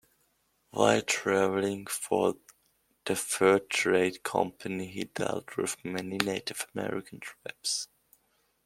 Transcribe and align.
While 0.71 1.03
traveling 1.03 1.85
for 1.85 2.33
the 3.05 3.15
fur 3.15 3.59
trade 3.59 4.23
company 4.23 4.87
he 4.87 5.03
dealt 5.03 5.57
with 5.57 5.77
many 5.85 6.17
Native 6.17 6.65
American 6.73 7.19
tribes. 7.19 7.87